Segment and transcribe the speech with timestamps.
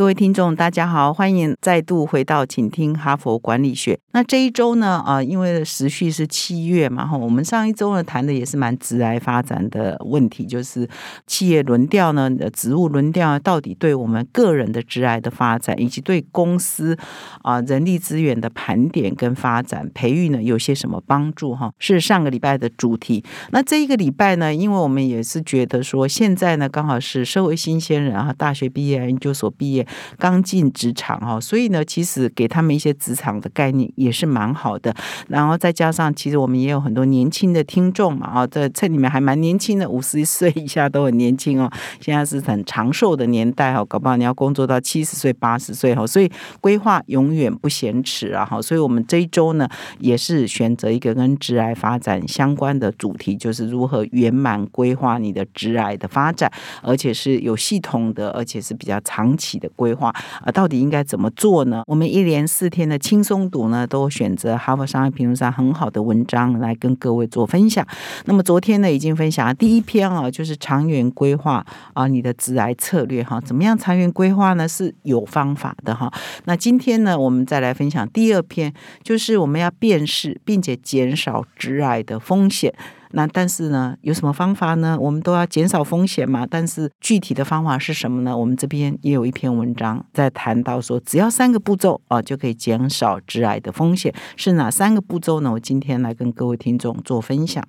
[0.00, 4.00] 各位听众，大家好，欢迎再度回到，请听哈佛管理学。
[4.12, 10.88] 那这一周呢，啊，因为时序是七月嘛，哈，我们上一周呢谈的也是蛮直癌发展的问题，就是
[11.26, 16.96] 企业轮调呢，职务轮调到底对我们个人的直癌的发展，以及对公司
[17.42, 21.54] 啊人力资源的盘点跟发展培育呢，有些什么帮助？
[21.54, 23.22] 哈，是上个礼拜的主题。
[23.50, 29.86] 那这一个礼拜呢，因为我们也是觉得说，现在呢刚好是社会新鲜人啊，大学毕业、研究所毕业。
[30.18, 34.94] 刚进职场哈，所以呢，其实给他们一些职场的概念也是蛮好的。
[35.28, 41.70] 然后再加上，其实我们也有很多年轻的听众嘛啊，在这里面还蛮年轻的，五十岁以下都很年轻哦。
[42.00, 46.30] 现在是很长寿的年代哈，搞不好你要工作到七十岁、八十岁哈，所以
[46.60, 48.60] 规划永远不嫌迟啊哈。
[48.60, 49.68] 所以我们这一周呢，
[49.98, 56.50] 也是选择一个跟职癌发展相关的主题，就是如何圆满规划你的职癌的发展，
[56.82, 59.68] 而且是有系统的，而且是比较长期的。
[59.80, 60.14] 规划
[60.44, 61.82] 啊，到底应该怎么做呢？
[61.86, 67.86] 我们一连四天的轻松读呢，都选择《哈佛商业评论》上很好的文章来跟各位做分享。
[68.26, 71.64] 那么昨天呢，已经分享了第一篇啊，就是长远规划
[71.94, 74.68] 啊，你的致癌策略哈，怎么样长远规划呢？
[74.68, 76.12] 是有方法的哈。
[76.44, 78.70] 那今天呢，我们再来分享第二篇，
[79.02, 82.74] 就是我们要辨识并且减少致癌的风险。
[83.12, 84.96] 那但是呢，有什么方法呢？
[85.00, 86.46] 我们都要减少风险嘛。
[86.48, 88.36] 但是具体的方法是什么呢？
[88.36, 94.14] 我们这边也有一篇文章在谈到说，只要三个步骤啊，就可以减少致癌的风险。
[94.36, 95.52] 是哪三个步骤呢？
[95.52, 97.62] 我今天来跟各位听众做分享。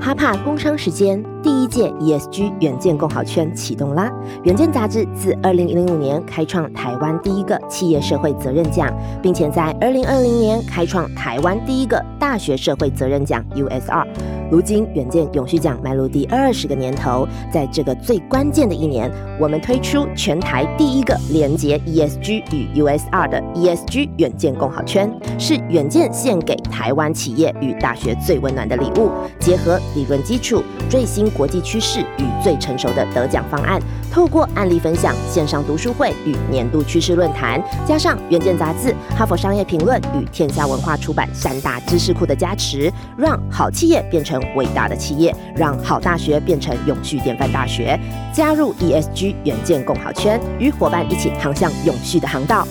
[0.00, 4.12] 哈帕工商时间，第一届 ESG 远见共好圈启动啦！
[4.44, 14.06] 远见杂志自二零零五年开创台湾第一个企业社会责任奖，并且在二零二零年开创台湾第一个大学社会责任奖 USR。
[14.50, 29.08] 如今，远见永续奖迈入第二十个年头，在这个最关键的一年，我们推出全台第一个连接 ESG 与 USR 的 ESG 远见共好圈，是远见献给台湾企业与大学最温暖的礼物。
[29.38, 33.80] 结合理论基础、最新国际趋势与最成熟的得奖方案，
[34.12, 44.40] 透过案例分享、线上读书会与年度趋势论坛，加上远见杂志、哈佛商业评论与天下文化出版三大知识库的加持，让好企业变成。
[44.56, 47.98] 伟大的企业，让好大学变成永续典范大学。
[48.32, 52.66] 加入 ESG 远见共好圈，与伙伴一起航向永续的航道。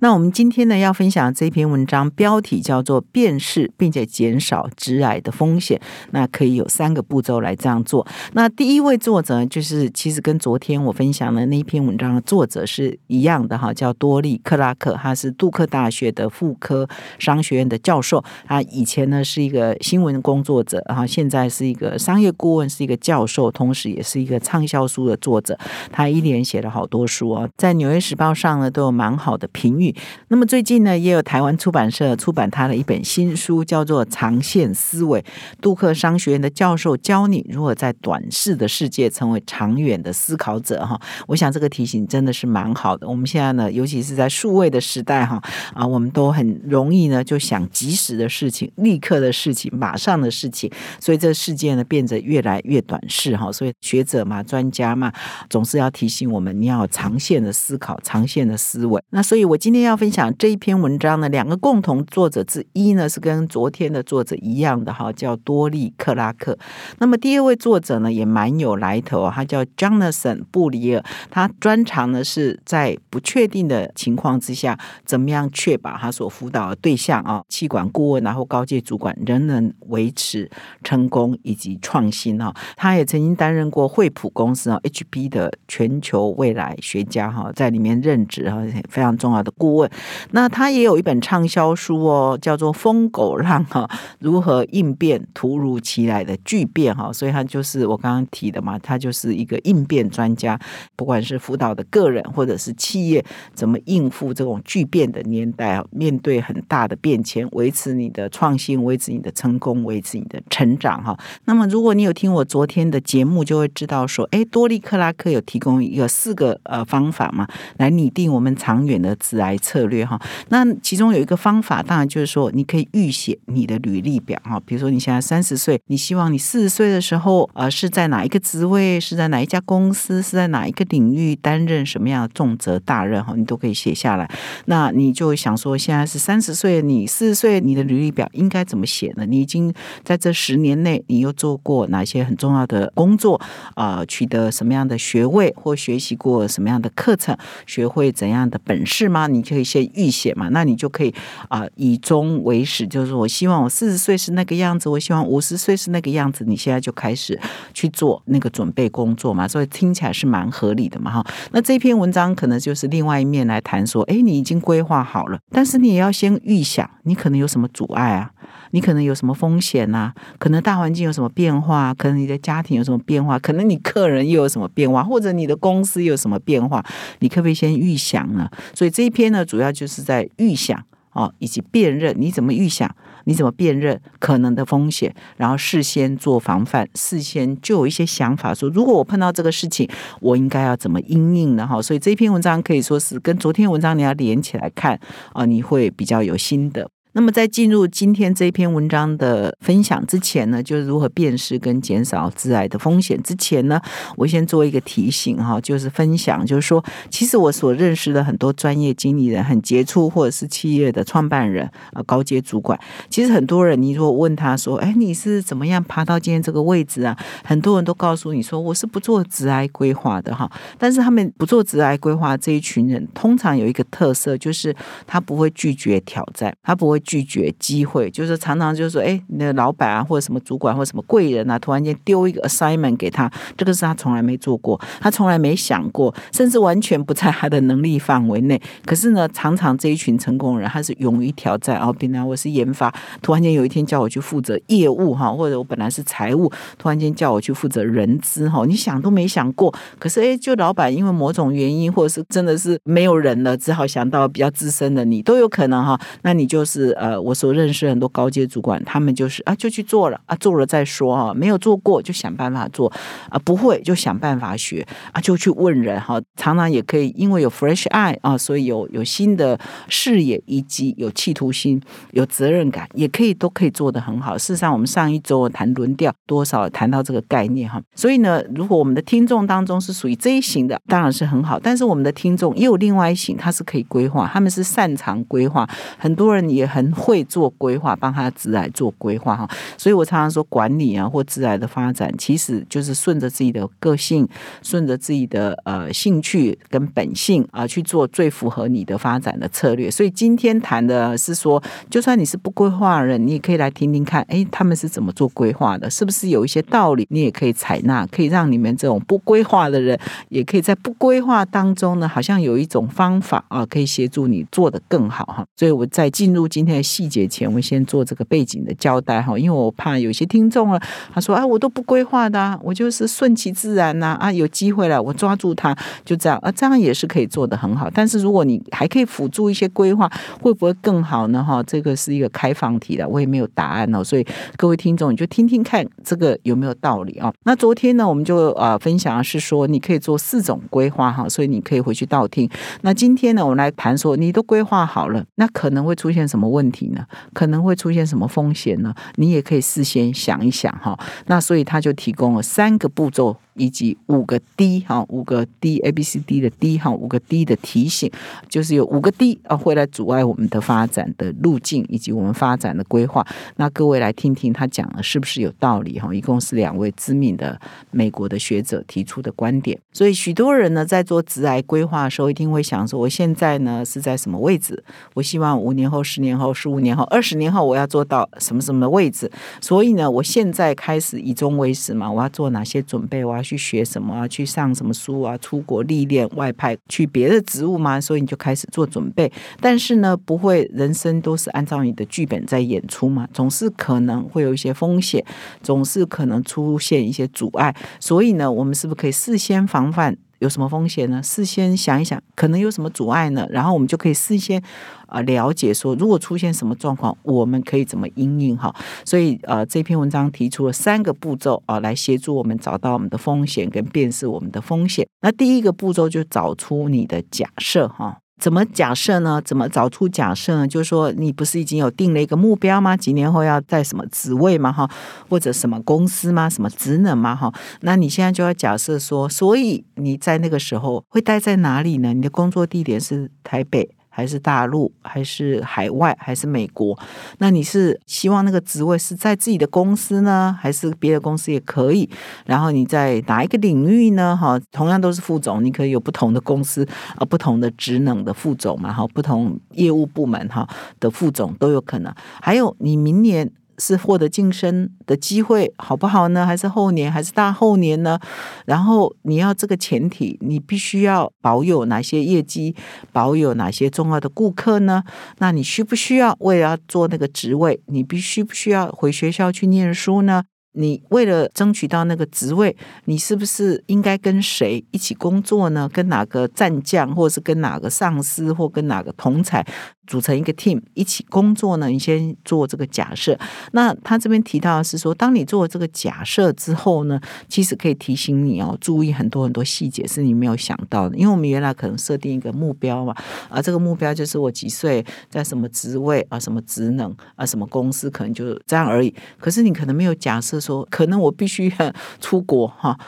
[0.00, 5.80] 那我们今天呢要分享这篇文章，标题叫做“辨识并且减少致癌的风险”。
[6.12, 8.06] 那可以有三个步骤来这样做。
[8.32, 18.24] 那第一位作者就是，其实跟昨天我分享的那篇文章的作者是一样的哈，叫多利克拉克，他是杜克大学的妇科商学院的教授。
[18.46, 25.58] 他以前呢是一个新闻工作者，然后现在是一个商业顾问，是一个教授，同时也是一个畅销书的作者。
[25.92, 29.89] 他一连写了好多书啊，在《纽约时报》上呢都有蛮好的评语。
[30.28, 35.20] 那么最近呢，也有台湾出版社出版他的一本新书，叫做《长线思维》。
[35.60, 40.86] 杜克商学院的教授教你如何在短视的世界成为长远的思考者。
[40.86, 43.08] 哈，我想这个提醒真的是蛮好的。
[43.08, 45.42] 我们现在呢，尤其是在数位的时代，哈
[45.74, 50.70] 啊，我们都很容易呢就想及时的事情、立刻的事情、马上的事情，
[51.00, 53.36] 所以这世界呢变得越来越短视。
[53.36, 55.12] 哈，所以学者嘛、专家嘛，
[55.48, 59.02] 总是要提醒我们，你要长线的思考、长线的思维。
[59.10, 59.79] 那所以我今天。
[59.82, 66.58] 要分享这一篇文章呢，两个共同作者之一呢是跟昨天的作者一样的哈，叫多利克拉克。
[66.98, 80.50] 那么第二位作者呢也蛮有来头，他叫 Jonathan 布里尔，他专长呢是在不确定的情况之下，怎么样确保他所辅导的对象啊，气管顾问然后高阶主管仍能维持
[80.84, 82.54] 成功以及创新哈。
[82.76, 89.69] 他也曾经担任过惠普公司啊 HP 的全球未来学家哈，在里面任职哈，非常重要的顾。
[89.76, 89.90] 问，
[90.32, 93.88] 那他也有一本畅销书哦，叫做《疯狗浪》哈，
[94.18, 100.58] 如何应变突如其来的巨变哈，所以他就是我刚刚提的嘛，他就是一个应变专家，
[100.96, 103.24] 不管是辅导的个人或者是企业，
[103.54, 111.18] 怎么应付这种巨变的年代啊，面对很大的变迁，维持你的创新，维持你的成功，维持你的成长哈。
[111.44, 117.46] 那么如果你有听我昨天的节目，就会知道说，哎，多利克拉克有提供一个四个呃方法嘛，
[117.76, 119.56] 来拟定我们长远的致癌。
[119.60, 120.20] 策略哈。
[120.48, 124.60] 那其中有一个方法，当然就是说，你可以预写你的履历表哈。
[124.66, 134.28] 比如说你现在三十岁，你希望你四十岁的时候，呃，是在哪一个职位，是在哪一家公司，是在哪一个领域担任什么样的重责大任哈，你都可以写下来。
[134.66, 139.26] 那你就想说，现在是三十岁，你四十岁，你的履历表应该怎么写呢？
[139.26, 139.72] 你已经
[140.02, 143.40] 在这十年内，你又做过哪些很重要的工作？
[143.74, 147.36] 啊，取得什么样的学位，或学习过什么样的课程，
[147.66, 149.26] 学会怎样的本事吗？
[149.26, 151.12] 你可以先预写嘛，那你就可以
[151.48, 157.38] 啊，以终为始，就是我希望我四十岁是那个样子，我希望五十岁是那个样子，你现在就开始
[157.74, 161.26] 去做那个准备工作嘛，所以听起来是蛮合理的嘛，哈。
[161.50, 168.30] 那这篇文章可能就是另外一面来谈说，哎，你已经规划好了，但是你也要先预想，你可能有什么阻碍啊？
[168.72, 170.12] 你可能有什么风险呐？
[170.38, 171.92] 可能大环境有什么变化？
[171.94, 173.38] 可能你的家庭有什么变化？
[173.38, 175.02] 可能你客人又有什么变化？
[175.02, 176.84] 或者你的公司有什么变化？
[177.20, 178.48] 你可不可以先预想呢？
[178.74, 180.82] 所以这一篇呢，主要就是在预想
[181.12, 182.14] 哦，以及辨认。
[182.18, 182.94] 你怎么预想？
[183.24, 185.14] 你怎么辨认可能的风险？
[185.36, 189.88] 然后事先做防范，事先就有一些想法，说如果我碰到这个事情，
[190.20, 191.66] 我应该要怎么应应呢？
[191.66, 194.98] 哈，所以这篇文章可以说是跟昨天文章你要连起来看
[195.32, 196.88] 啊，你会比较有心得。
[197.12, 203.80] 那么在进入今天这篇文章的分享之前呢，就是如何辨识跟减少致癌的风险之前呢，
[204.16, 212.78] 我先做一个提醒哈，就是分享，就是说，其实我所认识的很多专业经理人很杰出，或者是企业的创办人啊、高阶主管，
[213.08, 217.18] 其实很多人，你如果问他说，哎，你是怎么样爬到今天这个位置啊？
[217.44, 220.48] 很多人都告诉你说，我是不做致癌规划的哈。
[220.78, 224.72] 但是他们不做致癌规划这一群人，通常有一个特色，就是
[225.08, 226.99] 他不会拒绝挑战，他不会。
[227.00, 238.60] 拒绝机会，就是常常就是说，哎，你的老板啊，或者什么主管，或者什么贵人啊，突然间丢一个 assignment 给他，这个是他从来没做过，他从来没想过，甚至完全不在他的能力范围内。
[238.84, 241.80] 可是呢，常常这一群成功人，他是勇于挑战。
[241.80, 242.92] 哦，比如我是研发，
[243.22, 249.72] 突然间有一天叫我去负责业务哈，或者我本来是财务，突然间叫我去负责人资哈，你想都没想过。
[249.98, 255.98] 可是哎，就老板因为某种原因，或者是真的是没有人了，只好想到比较资深的你都有可能哈。
[256.22, 256.89] 那你就是。
[256.92, 262.92] 呃，我所认识很多高阶主管，他们就是啊，就去做了啊，做了再说啊，没有做过就想办法做
[263.28, 266.20] 啊，不会就想办法学啊，就去问人哈。
[266.36, 271.80] 常常也可以因为有 fresh eye 啊，所以有有新的视野，以及有企图心、
[272.12, 274.36] 有责任感，也可以都可以做得很好。
[274.36, 277.80] 事实上，我们上一周谈轮调，多少谈到这个概念哈。
[277.94, 281.58] 所以呢，如果我们的听众当中是属于这一型的，当然是很好。
[281.58, 286.79] 但是我们的听众也有另外一型，他是可以规划，他们是擅长规划，很多人也很。
[286.92, 294.26] 会做规划，帮他自癌做规划哈，所以我常常说，管理啊或自癌的发展，其实就是顺着自己的个性，
[294.62, 299.90] 顺着自己的呃兴趣跟本性啊去做最符合你的发展的策略。
[299.90, 309.98] 所以今天谈的是说，就算你是不规划的人，你也可以来听听看，哎，他们是怎么做规划的，是不是有一些道理，你也可以采纳，可以让你们这种不规划的人，
[310.30, 315.44] 也可以在不规划当中呢，好像有一种方法啊，可以协助你做得更好哈。
[315.56, 316.69] 所以我在进入今天。
[316.70, 320.80] 在细节前，我先做这个背景的交代哈，因为我怕有些听众了，
[321.12, 327.90] 他说：“啊，我都不规划的，我就是顺其自然呐，啊，有机会了，我抓住它，就这样，啊，这样也是可以做的很好。
[327.92, 331.42] 但是如果你还可以辅助一些规划，会不会更好呢？
[331.42, 334.02] 哈，这个是一个开放题的，我也没有答案哦。
[334.02, 334.26] 所以
[334.56, 337.32] 各位听众，你就听听看这个有没有道理啊？
[337.44, 342.48] 那昨天呢，我们就呃分享的是说，你可以做四种规划哈，所以你可以回去倒听。
[342.82, 346.70] 那今天呢，我们来谈说，你都规划好了，那可能会出现什么问问？
[346.70, 348.94] 题呢可能会出现什么风险呢？
[349.16, 350.96] 你也可以事先想一想哈。
[351.26, 353.36] 那所以他就提供了三个步骤。
[353.54, 358.10] 以及五个 D 哈，五个 D A B C D 的 D 哈，五个 D 的提醒，
[358.48, 363.26] 就是有五个 D 啊，会来阻碍我们的发展的路径以及我们发展的规划。
[363.56, 366.14] 那各位来听听他讲的是不是有道理哈？
[366.14, 369.78] 一共是两位知名的美国的学者提出的观点。
[369.92, 374.80] 所以许多人呢在做职癌规划的时候，一定会想说：我现在呢是在什么位置？
[375.14, 379.30] 我希望五年后、十年后、十五年后、二十年后，我要做到什么什么的位置？
[379.60, 383.24] 所以呢，我现在开始以终为始嘛，我要做哪些准备？
[383.24, 383.39] 我。
[383.42, 384.28] 去学什么啊？
[384.28, 385.36] 去上什么书啊？
[385.38, 388.00] 出国历练、外派去别的职务吗？
[388.00, 389.30] 所以你就开始做准备。
[389.60, 393.28] 但是呢，不会人生都是按照你的剧本在演出嘛？
[393.32, 395.24] 总是可能会有一些风险，
[395.62, 397.74] 总是可能出现一些阻碍。
[397.98, 400.16] 所以呢，我们是不是可以事先防范？
[400.40, 401.22] 有什么风险呢？
[401.22, 403.46] 事先想一想，可能有什么阻碍呢？
[403.50, 404.60] 然后我们就可以事先
[405.06, 408.74] 啊了解说，如果出现什么状况，我们可以怎么应应哈。
[409.04, 415.06] 所以呃，这篇文章提出了三个步骤啊，来协助我们找到我们的风险跟辨识我们的风险。
[415.20, 418.18] 那第一个步骤就找出你的假设哈。
[418.40, 419.40] 怎么假设呢？
[419.44, 420.66] 怎么找出假设呢？
[420.66, 422.96] 就是说，你不是已经有定了一个目标吗？
[422.96, 424.72] 几年后要在什么职位吗？
[424.72, 424.90] 哈，
[425.28, 426.48] 或者什么公司吗？
[426.48, 427.36] 什么职能吗？
[427.36, 432.14] 哈，那你现在就要假设说，所以你在那个时候会待在哪里呢？
[432.14, 433.94] 你的工作地点是台北。
[434.10, 436.98] 还是大陆，还是海外，还是美国？
[437.38, 442.10] 那你是希望那个职位是在自己的公司呢，还是别的公司也可以？
[442.44, 444.36] 然后你在哪一个领域呢？
[444.36, 446.86] 哈，同样都是副总，你可以有不同的公司
[447.16, 452.12] 啊，不同的职能的副总嘛，哈，不同业务部门哈的副总都有可能。
[452.42, 453.50] 还有你明年。
[453.80, 456.46] 是获得晋升的机会好不好呢？
[456.46, 458.20] 还是后年，还是大后年呢？
[458.66, 462.76] 然后你要这个前提，你必须要保有哪些业绩，
[463.10, 465.02] 保有哪些重要的顾客呢？
[465.38, 470.44] 那你需不需要为了做那个职位，你必须不需要回学校去念书呢？
[470.72, 475.88] 你为了争取到那个职位，你是不是应该跟谁一起工作呢？
[475.92, 479.66] 跟哪个战将，或是跟哪个上司，或跟哪个同才？
[480.10, 481.86] 组成一个 team 一起工作呢？
[481.86, 483.38] 你先做这个假设。
[483.70, 491.16] 那他这边提到是说，当你做这个假设之后呢，其实可以提醒你哦，注意很多很多细节是你没有想到的。
[491.16, 493.14] 因为我们原来可能设定一个目标嘛，
[493.48, 499.14] 啊，这个目标就是我几岁，在什么职位啊，什么职能啊，什么公司，可能就这样而已。
[499.38, 501.72] 可是你可能没有假设说，可能我必须
[502.18, 502.98] 出国哈，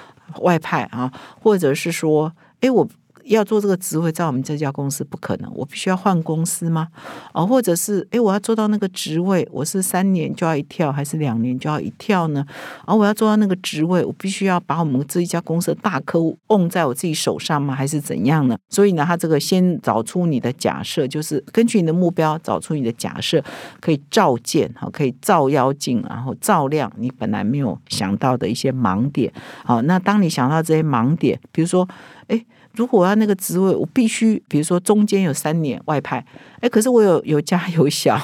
[0.43, 2.89] 外派啊，或者是说，哎，我。
[3.25, 5.51] 要做这个职位，在我们这家公司不可能。
[5.55, 6.89] 我必须要换公司吗？
[7.33, 12.45] 哦，或者是诶，我要做到那个职位，我是三年就要一跳，还是两年就要一跳呢？
[12.87, 17.75] 而我要做到那个职位，我必须要把我们这一家公司的大客户握在我自己手上吗？
[17.75, 18.57] 还是怎样呢？
[18.69, 23.43] 所以呢，他这个先找出你的假设，就是根据你的目标找出你的假设，
[23.81, 29.33] 可以照见哈，可以照妖镜，然后照亮你本来没有想到的一些盲点。
[29.65, 31.89] 好，那当你想到这些盲点，比如说，
[32.29, 32.47] 诶。
[32.75, 36.25] 如果要那个职位，我必须，比如说中间有三年外派，
[36.61, 38.19] 哎，可是我有有家有小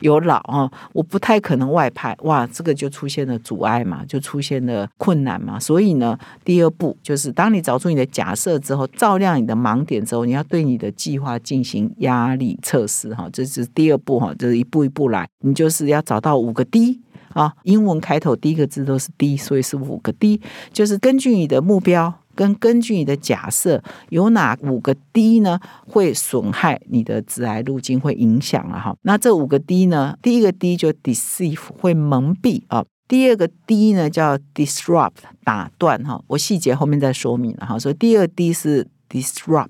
[0.00, 5.58] 有老啊，我不太可能外派，哇，这个就出现了阻碍嘛，就出现了困难嘛。
[5.58, 20.40] 所以呢，第二步就是当你找出你的假设之后，照亮你的盲点之后，你要对你的计划进行压力测试哈，这是第二步哈，就是一步一步来，你就是要找到五个 D 啊，英文开头第一个字都是 D，所以是五个 D，
[20.72, 22.12] 就是根据你的目标。
[22.34, 25.58] 跟根据你的假设，有哪五个 D 呢？
[25.86, 28.94] 会损害你的致癌路径，会影响了哈。
[29.02, 30.16] 那这五个 D 呢？
[30.20, 32.84] 第一个 D 就 deceive，会蒙蔽啊。
[33.06, 35.12] 第二个 D 呢叫 disrupt，
[35.44, 36.22] 打断哈。
[36.26, 37.78] 我细节后面再说明了哈。
[37.78, 39.68] 所以第二 D 是 disrupt。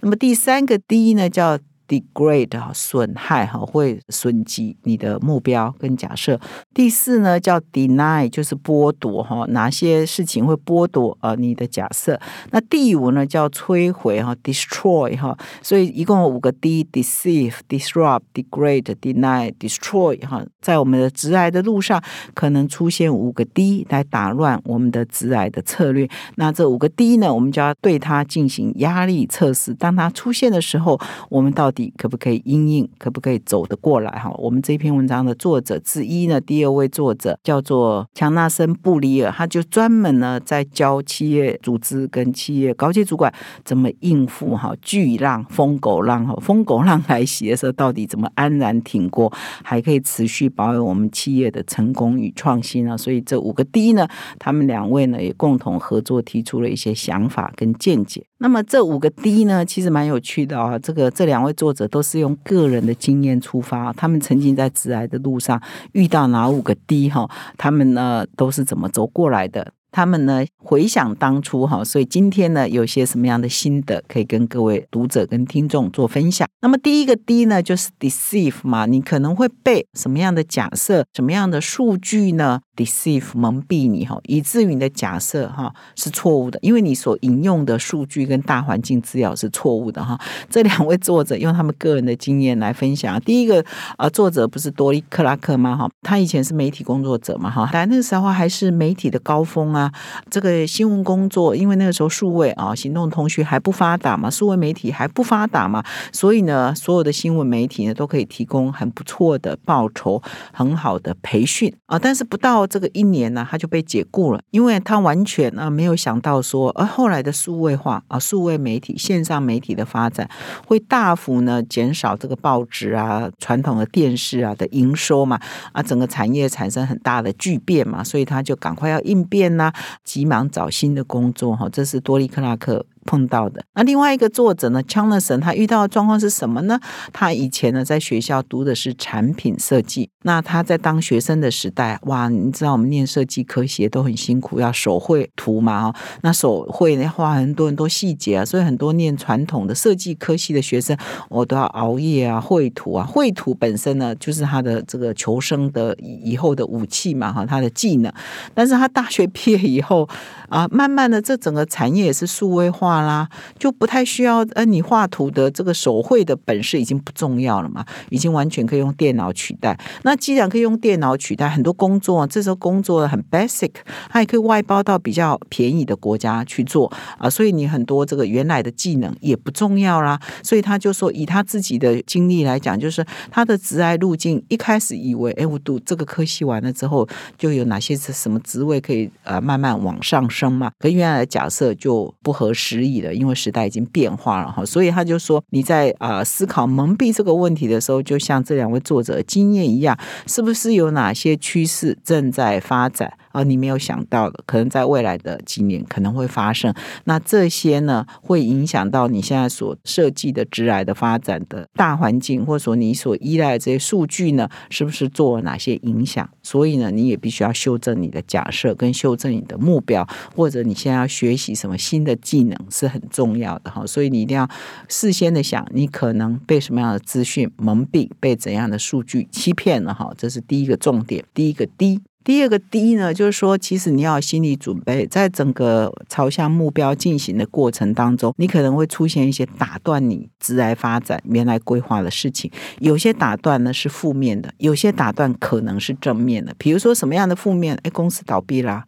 [0.00, 1.58] 那么第三个 D 呢叫。
[1.88, 6.38] Degrade 哈损害哈会损及你的目标跟假设。
[6.74, 12.18] 第四呢叫 deny 就是剥夺哈哪些事情会剥夺啊你的假设。
[12.50, 22.02] 那第五呢叫摧毁哈 destroy 哈所以一共有五个 D deceive disrupt degrade deny destroy 哈在我们的直癌的路上
[22.34, 26.08] 可能出现五个 D 来打乱我们的直癌的策略。
[26.36, 29.72] 那这五个 D 呢我们就要对它进行压力测试。
[29.74, 32.88] 当它出现的时候，我们到可不可以应应？
[32.98, 34.10] 可不可以走得过来？
[34.12, 43.32] 哈，我们这篇文章的作者之一呢，第二位作者叫做强纳森布里尔，他就专门呢在教企业组织跟企业高级主管
[43.64, 52.96] 怎么应付哈巨浪、疯狗浪哈疯狗浪来袭的时候，到底怎么安然挺过，还可以持续保有我们企业的成功与创新呢？
[52.96, 58.24] 所以这五个 D 呢，他们两位呢也共同合作提出了一些想法跟见解。
[58.38, 60.78] 那么这五个 D 呢，其实蛮有趣的啊。
[60.78, 65.60] 这个这两位作作者都是用个人的经验出发，他们曾经在致癌的路上
[65.94, 69.72] 遇到哪五个 D 哈，他们呢都是怎么走过来的？
[69.90, 76.46] 他们呢回想当初哈，所以今天呢有些什么样的心得可以跟各位读者跟听众做分享。
[76.60, 90.18] 那么第一个 D 呢，就是 deceive 嘛，你可能会被什么样的假设、什么样的数据呢？deceive 蒙蔽你哈，以至于你的假设哈是错误的，因为你所引用的数据跟大环境资料是错误的哈。
[90.50, 93.20] 这两位作者用他们个人的经验来分享。
[93.22, 93.64] 第一个
[93.96, 95.74] 啊，作者不是多利克拉克吗？
[95.76, 99.90] 哈，他以前是媒体工作者嘛哈，但那个时候还是媒体的高峰啊。
[100.30, 111.98] 这个新闻工作，因为那个时候数位啊，行动通讯还不发达嘛，数位媒体还不发达嘛，所以呢，所有的新闻媒体呢都可以提供很不错的报酬，很好的培训啊。
[111.98, 120.28] 但是不到这个一年呢，他就被解雇了，因为他完全啊没有想到说，而后来的数位化啊，数位媒体、线上媒体的发展，
[120.66, 125.40] 会大幅呢减少这个报纸啊、传统的电视啊的营收嘛，
[125.72, 129.72] 啊，整个产业产生很大的巨变嘛，所以他就赶快要应变呐，
[130.04, 131.68] 急忙找新的工作哈。
[131.70, 132.84] 这是多利克拉克。
[133.06, 133.64] 碰到的。
[133.74, 136.78] 那另外一个作者呢 c h a n e s o n 他遇到的状况是什么呢？
[137.12, 150.96] 他以前呢在学校读的是产品设计，那他在当学生的时代，哇，你知道我们念设计科学都很辛苦，要手绘图嘛，哈，那手绘要画很多很多细节啊，所以很多念传统的设计科系的学生，
[151.28, 158.12] 我都要熬夜啊，绘图啊，绘图本身呢就是他的这个求生的以后的武器嘛，哈，他的技能。
[158.54, 160.08] 但是他大学毕业以后
[160.48, 169.78] 啊，慢慢的这整个产业也是数位化啦，就不太需要呃你画图的这个手绘的本事已经不重要了嘛，已经完全可以用电脑取代。
[170.02, 173.70] 那既然可以用电脑取代很多工作，这时候工作很 basic，
[174.08, 180.20] 它也可以外包到比较便宜的国家去做啊，所以你很多这个原来的技能也不重要啦。
[180.42, 190.70] 所以他就说，以他自己的经历来讲，就是他的职爱路径一开始以为，哎，我读这个科系完了之后，就有哪些是什么职位可以呃慢慢往上升嘛？
[190.78, 194.64] 跟原来的假设就不合时的，因为时代已经变化了哈。
[194.64, 203.12] 所以他就说，你在啊思考蒙蔽这个问题的时候，就像这两位作者经验一样，是不是有哪些趋势正在发展？
[203.36, 206.74] 而你没有想到的，可能在未来的几年可能会发生。
[207.04, 216.26] 那这些呢，会影响到你现在所设计的直癌的发展的大环境，或者说你所依赖的这些数据呢，是不是做了哪些影响？
[216.42, 223.86] 所以呢，你也必须要修正你的假设，跟修正你的目标，或者你现在要学习什么新的技能是很重要的哈。
[223.86, 224.48] 所以你一定要
[224.88, 230.10] 事先的想，你可能被什么样的资讯蒙蔽，被怎样的数据欺骗了哈。
[230.16, 232.00] 这是第一个重点，第一个 D。
[232.26, 242.50] 第二个 D 呢，就是说，其实你要有心理准备，在整个朝向目标进行的过程当中，你可能会出现一些打断你直来发展原来规划的事情。
[242.80, 246.52] 有些打断呢是负面的，有些打断可能是正面的。
[246.58, 247.78] 比如说什么样的负面？
[247.84, 248.86] 哎，公司倒闭啦。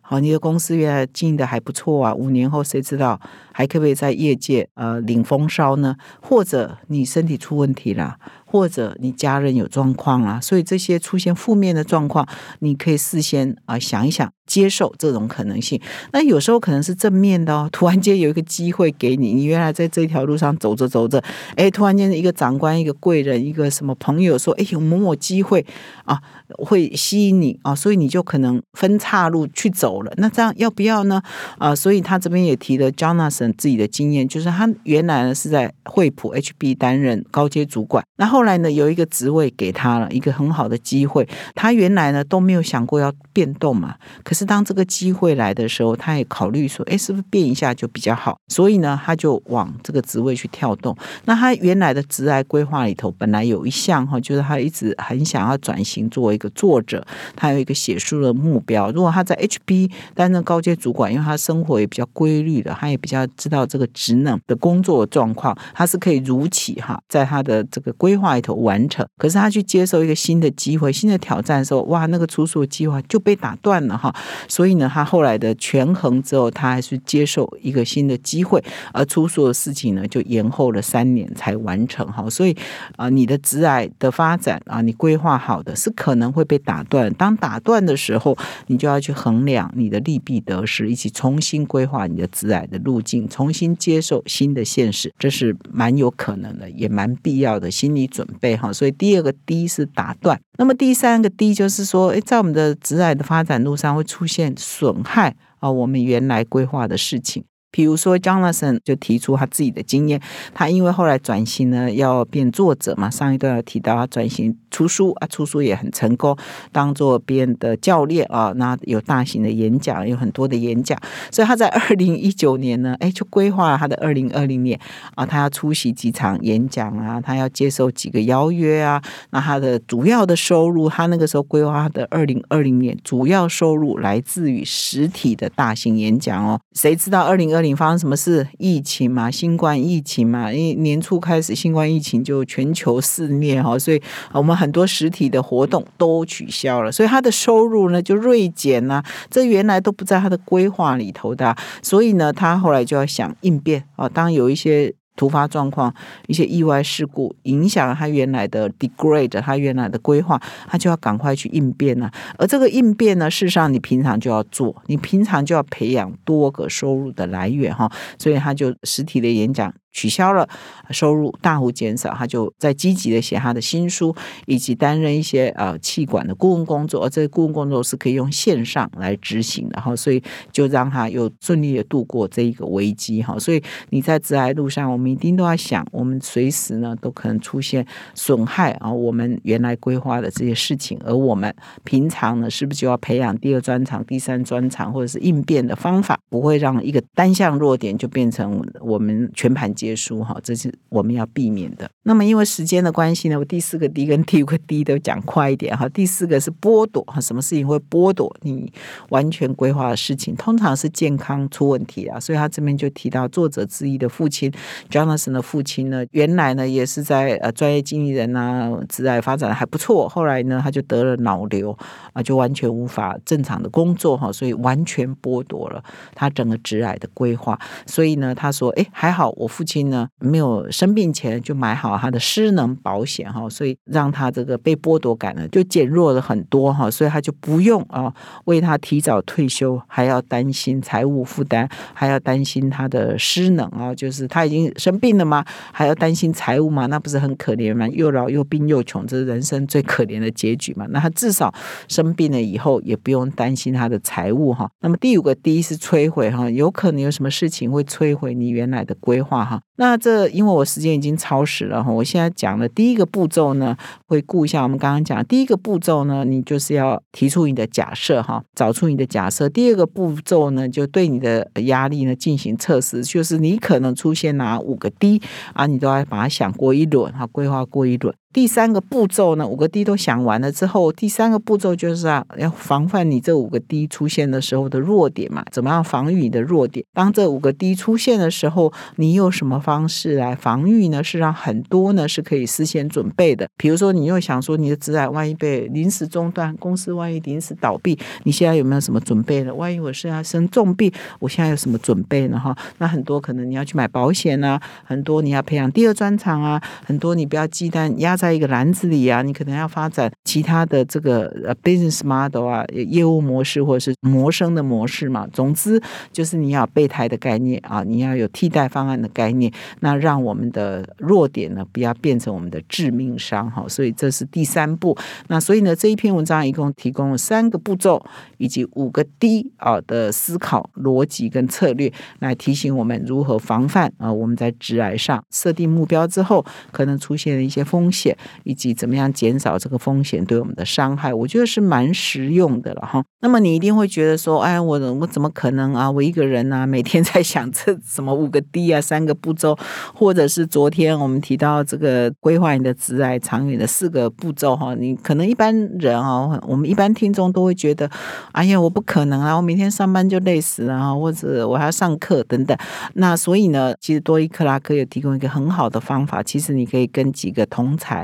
[0.00, 5.96] 好，你的公司原来经营的还不错啊，五年后谁知道还可不可以在业界呃领风骚呢？
[6.22, 8.16] 或者你身体出问题了？
[8.48, 12.26] 或者你家人有状况啊，所以这些出现负面的状况，
[12.60, 15.78] 你可以事先啊想一想，接受这种可能性。
[16.12, 21.20] 那有时候可能是正面的哦， 突然间有一个机会给你，你原来在这条路上走着走着，
[21.56, 25.66] 哎，突然间一个长官、一个贵人、一个什么朋友说，哎，有某某机会
[26.04, 30.12] 啊，会吸引你啊，所以你就可能分岔路去走了。
[30.18, 31.20] 那这样要不要呢？
[31.58, 38.35] 啊，所以他这边也提了 Jonathan 自己的经验，就是他原来呢是在惠普 HB 担任高阶主管，然后。
[38.36, 41.26] 后来呢，有一个职位给他了一个很好的机会。
[41.54, 43.94] 他原来呢都没有想过要变动嘛。
[44.22, 50.94] 可是当这个机会来的时候，他也考虑说：“哎，是不是变一下就比较好？”所以呢，他就往这个职位去跳动。
[51.24, 57.02] 那他原来的职涯规划里头，本来有一项哈，就是他一直很想要转型做一个作者，
[57.34, 58.90] 他有一个写书的目标。
[58.90, 68.25] 如果他在 HB 担任高阶主管，因为他生活也比较规律的，他也比较知道这个职能的工作状况，他是可以如期哈，在他的这个规划。
[68.26, 74.14] 外头完成，可是他去接受一个新的机会、新的挑战的时候，哇，那个出书计划就被打断了哈。
[74.48, 78.62] 所以呢，他后来的权衡之后，他还是接受一个新的机会，
[78.92, 82.28] 而出书的事情呢，就延后了三年才完成哈。
[82.28, 82.56] 所以
[82.96, 87.12] 啊，你的职癌的发展啊，你规划好的是可能会被打断。
[87.14, 88.36] 当打断的时候，
[88.66, 98.06] 你就要去衡量你的利弊得失，一起重新规划你的职癌的路径，重新接受新的现实，这是蛮有可能的，也蛮必要的心理。
[98.16, 107.44] 准备哈，所以第二个 D 是打断，那么第三个 D 就是说，诶，在我们的直癌的发展路上会出现损害啊，我们原来规划的事情。
[107.76, 110.18] 比如说，Jonathan 就提出他自己的经验，
[110.54, 113.10] 他因为后来转型呢，要变作者嘛。
[113.10, 116.34] 上一段有提到他转型出书啊，出书也很成功，
[116.72, 120.98] 当做别人的教练啊，那有大型的演讲，有很多的演讲。
[121.30, 124.80] 所以他在二零一九年呢，哎，就规划了他的二零二零年
[125.14, 129.02] 啊，他要出席几场演讲啊，他要接受几个邀约啊。
[129.32, 136.58] 那他的主要的收入，他那个时候规划他的二零二零年主要收入来自于实体的大型演讲哦。
[136.72, 138.46] 谁知道二零二发生什么事？
[138.58, 144.02] 疫情嘛，新冠疫情嘛，因为年初开始新冠疫情就全球肆虐哈，所以
[144.32, 154.94] 我们很多实体的活动都取消了，所以他的收入呢就锐减啊，这原来都不在他的规划里头的，所以呢，他后来就要想应变啊，当有一些。
[155.16, 155.92] 突发状况、
[156.28, 162.10] 一些意外事故影响了他原来的 degrade，他原来的规划，他就要赶快去应变了。
[162.38, 167.90] 而这个应变呢，事实上你平常就要做，你平常就要培养多个收入的来源哈。
[168.18, 169.72] 所以他就实体的演讲。
[169.96, 170.46] 取消了，
[170.90, 183.38] 收入大幅减少，他就在积极的写他的新书，以及担任一些呃气管的顾问工作，而这个顾问工作是可以用线上来执行的哈，所以就让他又顺利的度过这一个危机哈。
[183.38, 191.54] 所以你在致癌路上，我们一定都要想，我们随时呢都可能出现损害啊，我们原来规划的这些事情，而我们
[191.84, 201.88] 平常呢是不是就要培养第二专长、第三专长，或者是应变的方法，不会让一个单项弱点就变成我们全盘皆输哈，这是我们要避免的。
[202.02, 205.88] 那么因为时间的关系呢，我第四个 D 跟第五个 D 都讲快一点哈。
[205.88, 208.72] 第四个是剥夺哈，什么事情会剥夺你
[209.10, 210.34] 完全规划的事情？
[210.34, 212.18] 通常是健康出问题啊。
[212.18, 214.52] 所以他这边就提到作者之一的父亲
[214.90, 220.08] Jonathan 的父亲呢，原来呢也是在呃专业经理人啊，职业发展还不错。
[220.08, 221.76] 后来呢他就得了脑瘤
[222.12, 225.82] 啊，就完全无法正常的工作哈，所以完全剥夺了
[226.14, 227.58] 他整个职癌的规划。
[227.86, 247.88] 所以呢他说，哎，还好我父亲呢没有生病前就买好他的失能保险哈，所以让他这个被剥夺感呢就减弱了很多哈，所以他就不用啊为他提早退休还要担心财务负担，还要担心他的失能啊，就是他已经生病了吗，还要担心财务吗，那不是很可怜吗？
[247.88, 250.86] 又老又病又穷，这是人生最可怜的结局嘛。
[250.90, 251.52] 那他至少
[251.88, 254.70] 生病了以后也不用担心他的财务哈。
[254.80, 259.55] 那么第五个第一是摧毁哈，有可能有什么事情会摧毁你原来的规划哈。
[259.78, 269.48] 那这因为我时间已经超时了哈，我现在讲的第一个步骤呢，回顾一下我们刚刚讲第一个步骤呢，你就是要提出你的假设哈，找出你的假设。
[269.48, 275.20] 第二个步骤呢，就对你的压力呢进行测试，就是你可能出现哪五个 D
[275.52, 278.14] 啊，你都要把它想过一轮哈，规划过一轮。
[278.36, 286.84] 第三个步骤呢，五个 D 都想完了之后，第三个步骤就是啊，要防范你这五个 D 出现的时候的弱点嘛，怎么样防御你的弱点？
[286.92, 291.02] 当这五个 D 出现的时候，你用什么方式来防御呢？
[291.02, 293.48] 是让很多呢是可以事先准备的。
[293.56, 299.54] 比如说，你又想说你的职癌万一被临时中断，公司万一临时倒闭，你现在有没有什么准备呢？
[299.54, 302.38] 万一我是要生重病，我现在有什么准备呢？
[302.38, 308.25] 哈，那很多可能你要去买保险啊，很多你要培养第二专长啊，很多你不要忌惮压在。
[308.26, 315.28] 在一个篮子里啊，你可能要发展其他的这个呃 business model 啊，业务模式或者是谋生的模式嘛。
[315.32, 323.64] 总之就是你要备胎的概念啊，你要有替代方案的概念，那让我们的弱点呢不要变成我们的致命伤哈。
[323.68, 324.98] 所以这是第三步。
[325.28, 328.04] 那所以呢，这一篇文章一共提供了三个步骤
[328.38, 338.15] 以及五个 D 啊的思考逻辑跟策略，来提醒我们如何防范啊我们在直癌上设定目标之后可能出现的一些风险。
[338.44, 343.02] 以及怎么样减少这个风险对我们的伤害，我觉得是蛮实用的了哈。
[343.20, 345.90] 那么你一定会觉得说，哎，我我怎么可能啊？
[345.90, 349.56] 我一个人啊，每天在想这什么五个 D 啊，三个步骤，
[349.94, 354.74] 或者是昨天我们提到这个规划你的职癌长远的四个步骤哈。
[354.74, 357.90] 你可能一般人啊，我们一般听众都会觉得，
[358.32, 362.56] 哎呀，我不可能啊，我每天上班就累死了，或者我还要上课等等。
[362.94, 367.95] 那所以呢，其实多伊克拉克有提供一个很好的方法，其实你可以跟几个同才。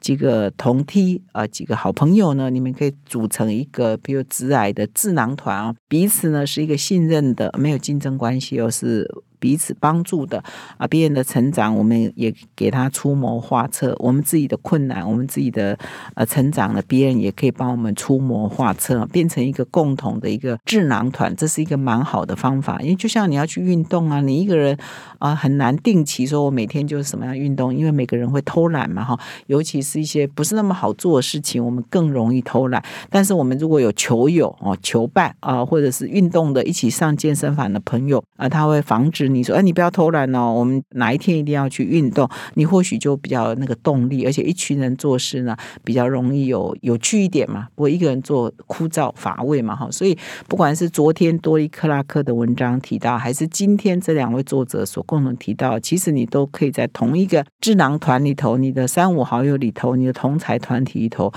[0.00, 9.06] 几个同梯啊，几个好朋友呢，你们可以组成一个，比如直癌的智囊团啊，彼此呢是一个信任的，没有竞争关系，又是。
[9.46, 10.42] 彼此帮助的
[10.76, 15.78] 啊，别人的成长，我们也给他出谋划策；我们自己的困难，我们自己的
[16.16, 21.32] 呃成长呢，别人也可以帮我们出谋划策，变成一个共同的一个智囊团。
[21.36, 24.76] 这是一个蛮好的方法，因为就像你要去运动啊，你一个人
[25.20, 32.82] 啊很难定期说我每天就是什么样运动，因为每个人会偷懒嘛哈，尤其是一些不是那么好做的事情，我们更容易偷懒。
[33.08, 39.35] 但是我们如果有球友哦、球伴啊，或者是运动的一起上健身房的朋友啊，他会防止。
[39.36, 49.88] 你说，哎，你不要偷懒哦，我们哪一天一定要去运动，你或许就比较那个动力，而且一群人做事呢，比较容易有有趣一点嘛，不会一个人做枯燥乏味嘛，哈。
[49.90, 50.16] 所以
[50.48, 61.32] 不管是昨天多利克拉克的文章提到，还是今天这两位作者所共同提到，其实你都可以在同一个智囊团里头，你的三五好友里头，你的同才团体里头。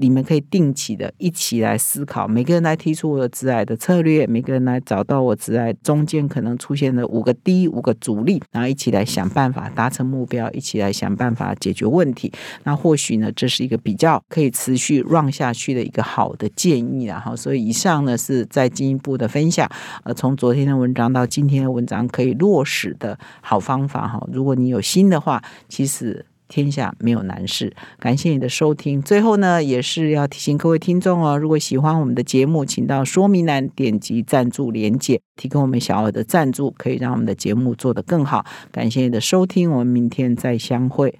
[0.00, 12.32] 你们可以定期的一起来思考，每个人来提出我的直癌的策略，每个人来找到我直癌中间可能出现的五个低、五个阻力，然后一起来想办法达成目标，一起来想办法解决问题。
[12.64, 19.68] 那或许呢，这是一个比较可以持续 run 下去的一个好的建议然后，所以以上呢是再进一步的分享，
[20.04, 24.24] 呃，从昨天的文章到今天的文章可以落实的好方法哈。
[24.32, 26.24] 如果你有心的话，其实。
[26.48, 27.72] 天下没有难事。
[27.98, 29.00] 感谢你的收听。
[29.00, 38.44] 最后呢，也是要提醒各位听众哦，如果喜欢我们的节目，请到说明栏点击赞助连结，提供我们小额的赞助，可以让我们的节目做得更好。
[38.72, 41.18] 感谢你的收听，我们明天再相会。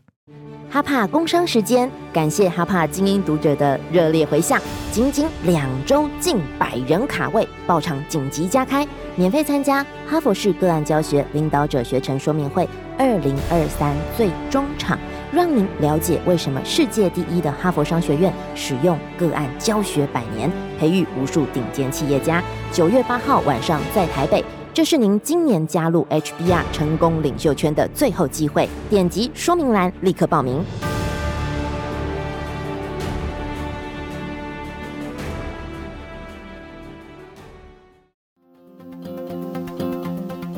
[0.71, 4.61] 哈帕工商时间，感谢哈帕精英读者的热烈回响，
[4.93, 8.87] 仅仅两周近百人卡位，爆场紧急加开，
[9.17, 14.99] 免费参加哈佛式个案教学领导者学程说明会二零二三最终场，
[15.31, 22.43] 让您了解为什么世界第一的哈佛商学院使用个案教学百年，培育无数顶尖企业家。
[22.73, 24.45] 九月八号晚上在台北。
[24.73, 30.64] 这是您今年加入 HBR 成功领袖圈的最后机会，点击说明栏立刻报名。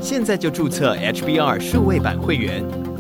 [0.01, 2.63] 现在就注册 HBR 数位版会员，